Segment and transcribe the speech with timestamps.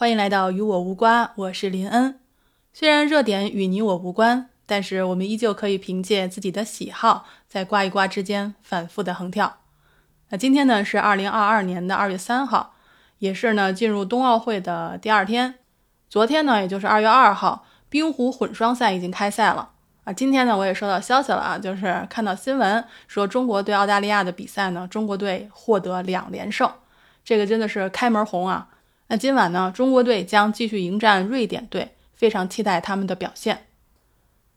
[0.00, 2.18] 欢迎来到与我无关，我是林恩。
[2.72, 9.58] 虽然热点与你我无关，但是我们依旧可以凭借自己的喜好，在刮一刮之间反复的横跳。
[10.30, 12.76] 那今天呢是二零二二年的二月三号，
[13.18, 15.56] 也是呢进入冬奥会的第二天。
[16.08, 19.72] 昨天呢，也就是二月二号，冰壶混双赛已经开赛了
[20.04, 20.12] 啊。
[20.14, 26.72] 今天呢，我也收到消息了啊，就是看到新闻说中国对澳大利亚的比赛呢，中国队获得两连胜，
[27.22, 28.68] 这个真的是开门红啊。
[29.12, 33.66] 那今晚呢，中国队将继续迎战瑞典队，非常期待他们的表现。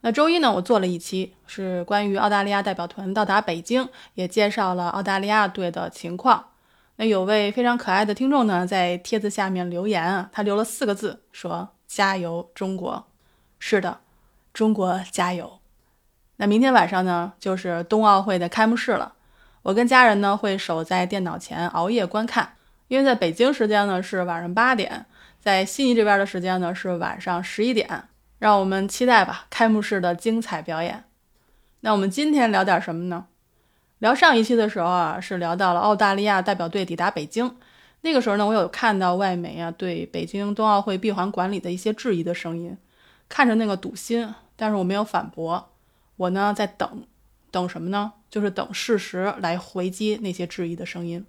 [0.01, 6.51] 那周一呢，我做了一期是关于澳大利亚代表团到达北京，也介绍了澳大利亚队的情况。
[6.97, 13.07] 那有位非常可爱的听众呢，在帖子下面留言啊，他留了四个字，说“加油中国”。
[13.57, 14.01] 是的，
[14.53, 15.61] 中国加油。
[16.35, 19.13] 那明天晚上呢，就是冬奥会的开幕式了，
[19.63, 22.53] 我跟家人呢会守在电脑前熬夜观看。
[22.87, 25.05] 因为在北京时间呢是晚上八点，
[25.39, 28.03] 在悉尼这边的时间呢是晚上十一点，
[28.39, 31.03] 让我们期待吧开幕式的精彩表演。
[31.81, 33.25] 那我们今天聊点什么呢？
[33.99, 37.55] 聊上一期的时候啊，是聊到了澳大利亚代表队抵达北京，
[38.01, 42.77] 那个时候呢，我有看到外媒啊对北京冬奥会闭环管理的一些质疑的声音，
[43.29, 45.71] 看着那个堵心，但是我没有反驳，
[46.17, 47.03] 我呢在等，
[47.49, 48.13] 等什么呢？
[48.29, 51.25] 就是等事实来回击那些质疑的声音。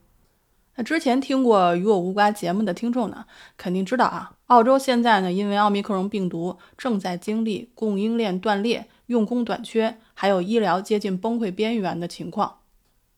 [0.76, 12.56] 那之前听过《与我无关》节目的听众呢，肯定知道啊，澳洲现在呢，因为奥密克戎病毒正在经历供应链断裂、用工短缺，还有医疗接近崩溃边缘的情况。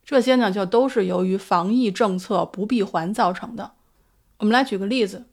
[0.05, 3.73] 这些呢，就都是由于防疫政策不闭环造成的。
[4.39, 5.25] 我们来举个例子，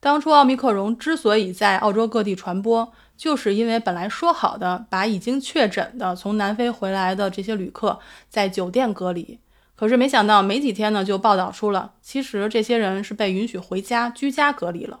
[0.00, 9.38] 当初奥密克戎之所以在澳洲各地传播，就是因为本来说好的把已经确诊的从南非回来的这些旅客在酒店隔离。
[9.78, 14.98] 可是没想到，没几天呢，就报道出了，其实这些人是被允许回家居家隔离了。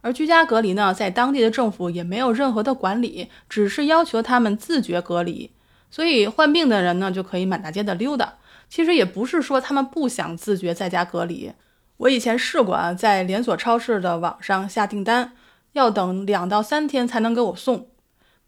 [0.00, 5.50] 而居家隔离呢，在当地的政府也没有任何的管理，只是要求他们自觉隔离。
[5.90, 8.32] 所以患病的人呢，就可以满大街的溜达。
[8.70, 11.52] 其实也不是说他们不想自觉在家隔离。
[11.98, 15.32] 我以前试过啊，在连锁超市的网上下订单，
[15.72, 17.88] 要等两到三天才能给我送。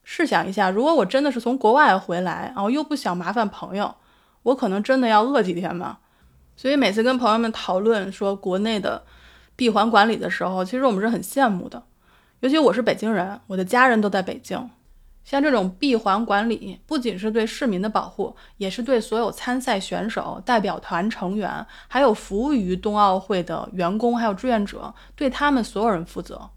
[0.03, 3.95] 试想一下，如果我真的是从国外回来，然后又不想麻烦朋友。
[4.47, 5.99] 我可能真的要饿几天吧，
[6.57, 9.03] 所以每次跟朋友们讨论说国内的
[9.57, 11.83] 闭环管理的时候，其实我们是很羡慕的。
[12.41, 14.71] 尤其我是北京人，我的家人都在北京。
[15.25, 26.49] 像这种闭环管理，不仅是对市民的保护，也是对所有参赛选手、代表团成员，还有服务于冬奥会的员工，还有志愿者，对他们所有人负责。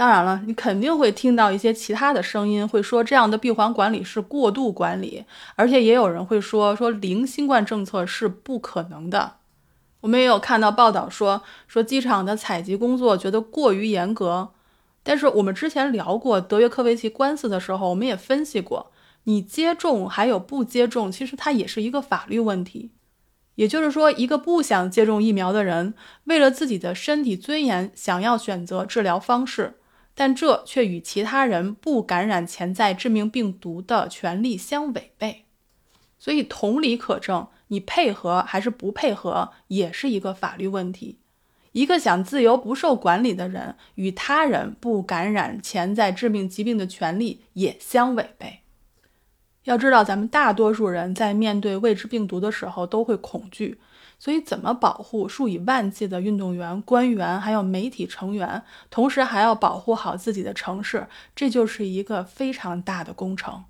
[0.00, 9.34] 当然了，你肯定会听到一些其他的声音，会说这样的闭环管理是过度管理，而且也有人会说说零新冠政策是不可能的。
[10.00, 14.52] 我们也有看到报道说说机场的采集工作觉得过于严格，
[15.02, 18.90] 但是我们之前聊过德约科维奇官司的时候，我们也分析过，
[19.24, 22.92] 你接种还有不接种，其实它也是一个法律问题。
[23.56, 25.92] 也就是说，一个不想接种疫苗的人，
[26.24, 29.74] 为了自己的身体尊严，想要选择治疗方式。
[30.20, 35.46] 但这却与其他人不感染潜在致命病毒的权利相违背，
[36.18, 41.20] 所以同理可证，你配合还是不配合，也是一个法律问题。
[41.72, 48.60] 一个想自由不受管理的人，与他人不感染潜在致命疾病的权利也相违背。
[49.64, 53.80] 要知道，咱们大多数人在面对未知病毒的时候都会恐惧。
[54.22, 63.64] 所以，怎么保护数以万计的运动员、官员，还有媒体成员，同时还要保护好自己的城市，这就是一个非常大的工程。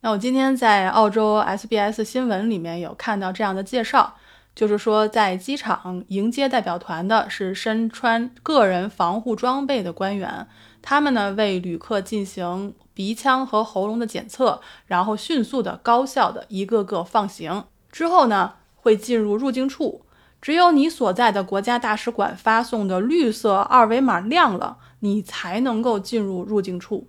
[0.00, 4.14] 那我今天在澳洲 SBS 新闻里面有看到这样的介绍，
[4.54, 10.48] 就是说，在机场迎接代表团的是身穿个人防护装备的官员，
[10.80, 18.54] 他们呢为旅客进行鼻腔和喉咙的检测，然后迅速的、高效的一个个放行之后呢。
[18.80, 20.02] 会进入入境处，
[20.40, 27.08] 只有你所在的国家大使馆发送的绿色二维码亮了，你才能够进入入境处。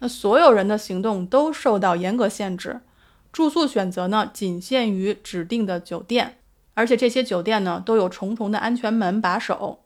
[0.00, 2.80] 那所有人的行动都受到严格限制，
[3.32, 6.38] 住宿选择呢仅限于指定的酒店，
[6.74, 9.80] 而且这些酒店呢都有重重的安全门把守。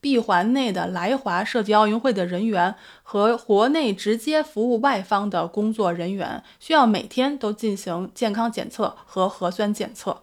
[0.00, 2.74] 闭环内的来华涉及奥运会的人员
[3.04, 10.22] 和国内直接服务外方的工作人员，需要每天都进行健康检测和核酸检测。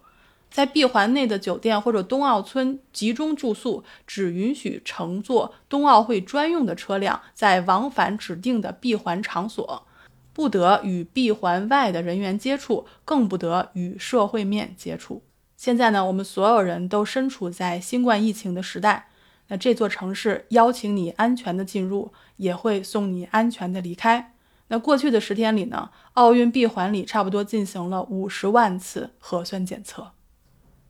[0.49, 9.85] 在闭环内的酒店或者冬奥村集中住宿，只允许乘坐冬奥会专用的车辆，在往返指定的闭环场所，
[10.33, 15.21] 不得与闭环外的人员接触，更不得与社会面接触。
[15.55, 19.09] 现在呢，我们所有人都身处在新冠疫情的时代，
[19.49, 24.33] 那这座城市邀请你安全的进入，也会送你安全的离开。
[24.69, 30.11] 那过去的十天里呢，奥运闭环里差不多进行了五十万次核酸检测。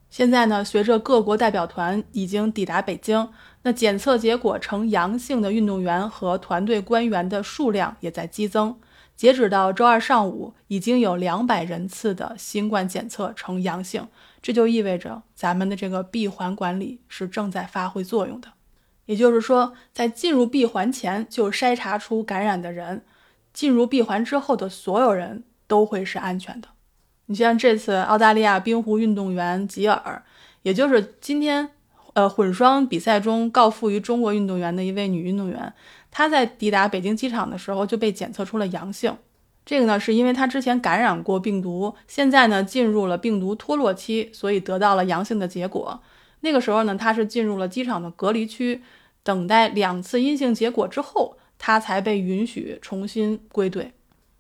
[0.10, 3.30] 现在呢，随着各国代表团已经抵达北京，
[3.62, 8.76] 那检测结果呈阳性的运动员和团队官员的数量也在激增。
[9.16, 14.08] 截止到周二上午，已经有两百人次的新冠检测呈阳性，
[14.42, 18.48] 这就意味着咱们的这个闭环管理是正在发挥作用的。
[19.06, 23.04] 也就是说，在进入闭环前就筛查出感染的人，
[23.54, 26.70] 进入闭环之后的所有人都会是安全的。
[27.32, 30.24] 你像这次澳大利亚冰壶运动员吉尔，
[30.64, 31.70] 也就是今天，
[32.14, 35.72] 呃，混双比赛中告负于中国运动员的一位女运动员，
[36.10, 39.16] 她在抵达北京机场的时候就被检测出了阳性。
[39.64, 46.02] 这个呢，是因为她之前感染过病毒，现在呢进入了病毒脱落期，所以得到了阳性的结果。
[46.40, 48.82] 那个时候呢，她是进入了机场的隔离区，
[49.22, 53.92] 等待两次阴性结果之后，她才被允许重新归队。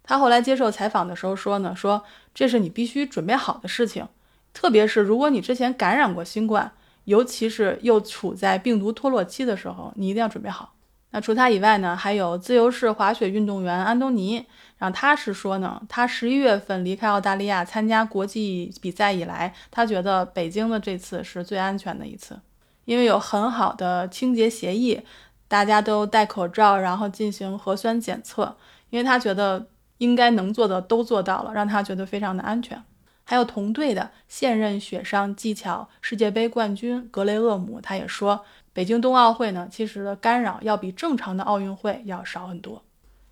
[0.01, 2.03] 他后来接受采访的时候说呢，说
[2.39, 4.07] 这是你必须准备好的事情，
[4.53, 6.71] 特别是如果你之前感染过新冠，
[7.03, 10.73] 尤其是又处在病毒脱落期的时候，你一定要准备好。
[11.11, 14.45] 那除他以外呢，还有自由式滑雪运动员安东尼，
[14.77, 22.39] 然后他是说呢，他十一月份离开澳大利亚参加国际比赛以来，他觉得北京的这次是最安全的一次，
[22.85, 25.01] 因为有很好的清洁协议，
[25.49, 28.55] 大家都戴口罩，然后进行核酸检测，
[28.91, 29.67] 因为他觉得。
[29.99, 32.83] 应该能做的都做到了，让他觉得非常的安全。
[33.23, 38.43] 还有同队的现任雪上技巧世界杯冠军格雷厄姆，他也说，
[38.73, 42.83] 北京冬奥会呢，其实的干扰要比正常的奥运会要少很多。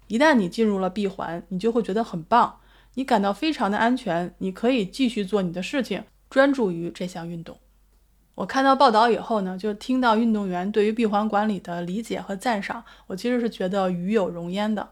[0.05, 2.59] 一旦你进入了闭环，你就会觉得很棒，
[2.93, 7.57] 你感到非常的安全，你可以继续做你的事情，专注于这项运动。
[8.35, 14.87] 我看到报道以后呢，就听到运动员对于闭环管理的理解和赞赏，我其实是觉得与有荣焉的。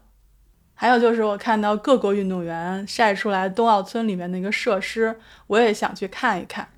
[0.78, 6.68] 还有就是我看到各国运动员晒出来冬奥村里面那个设施，我也想去看一看。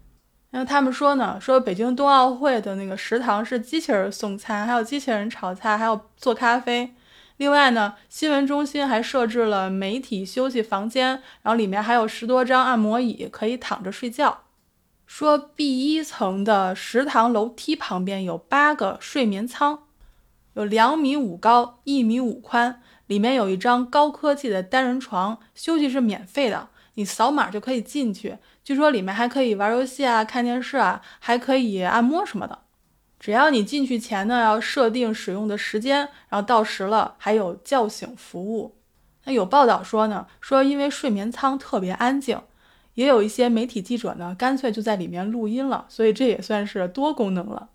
[0.51, 6.95] 那他们说呢，说北京冬奥会的那个食堂是机器人送餐，还有机器人炒菜，还有做咖啡。
[7.39, 11.09] 另外呢，新闻中心还设置了媒体休息房间，
[11.43, 14.45] 然后里面还有十多张按摩椅可以躺着睡觉。
[15.07, 19.81] 说 B 一层的食堂楼梯旁边有八个睡眠舱，
[20.55, 22.81] 有两米五高，一米五宽。
[23.09, 28.39] 里面有一张高科技的单人床，休息是免费的，你扫码就可以进去。
[28.63, 32.61] 据说里面还可以玩游戏啊、看电视啊，还可以按摩什么的。
[33.19, 38.77] 只要你进去前呢，要设定使用的时间，然后到时了还有叫醒服务。
[39.25, 42.41] 那有报道说呢，说因为睡眠舱特别安静，
[42.95, 47.71] 也有一些媒体记者呢，干脆就在里面录音了，所以这也算是多功能了。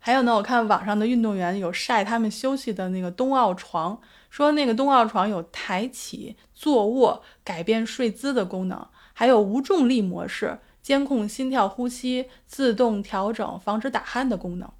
[0.00, 4.00] 还有呢，我看网上的运动员有晒他们休息的那个冬奥床。
[4.30, 14.70] 说那个冬奥床有抬起、坐卧、改变睡姿的功能，还有无重力模式、监控心跳、呼吸、自动调整、防止打鼾的功能。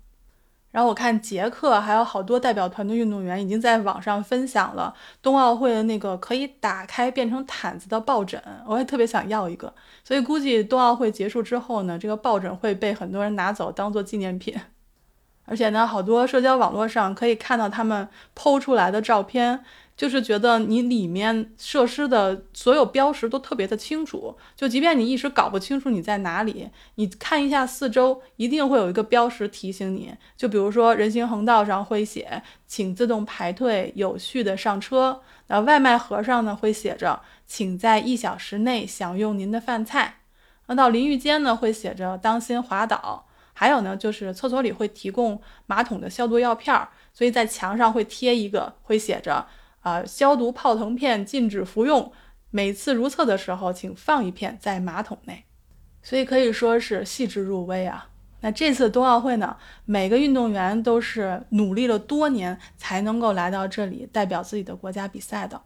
[0.71, 9.75] 然后我看捷克还有好多代表团的运动员已经在网上分享了冬奥会的那个可以打开变成毯子的抱枕，我也特别想要一个。
[10.05, 14.57] 所以估计冬奥会结束之后呢，这个抱枕会被很多人拿走当做纪念品。
[15.51, 19.65] 而且呢，好多社交网络上可以看到他们剖出来的照片，
[19.97, 24.37] 就是觉得你里面设施的所有标识都特别的清楚。
[24.55, 30.15] 就即便你一时搞不清楚你在哪里，你看一下四周，一定会有一个标识提醒你。
[30.37, 35.21] 就比如说人行横道上会写“请自动排队，有序的上车”。
[35.49, 40.21] 那外卖盒上呢会写着“请在一小时内享用您的饭菜”。
[40.69, 43.27] 那到淋浴间呢会写着“当心滑倒”。
[43.61, 49.47] 还有呢，就是厕所里会提供马桶的消毒药片儿，所以在墙上会贴一个，会写着
[49.81, 52.11] 啊，消毒泡腾片禁止服用，
[52.51, 55.45] 每次如厕的时候请放一片在马桶内，
[56.03, 58.09] 所以可以说是细致入微啊。
[58.41, 65.61] 那这次冬奥会呢，每个运动员都是努力了多年才能够来到这里代表自己的国家比赛的。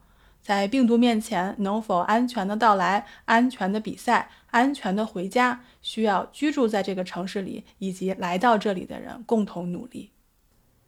[0.44, 10.10] 在病毒面前，能否安全的到来、安全的比赛、安全的回家，需要居住在这个城市里以及来到这里的人共同努力。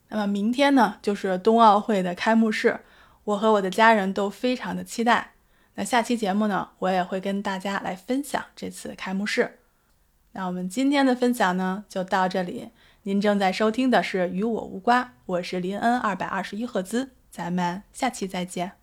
[0.09, 2.81] 那么明天呢，就是冬奥会的开幕式，
[3.23, 5.31] 我和我的家人都非常的期待。
[5.73, 9.57] 那下期节目呢，我也会跟大家来分享这次开幕式。
[10.33, 12.69] 那我们今天的分享呢，就到这里。
[13.01, 18.76] 您正在收听的是《与我无关》，我是林恩二百二十一赫兹，咱们下期再见。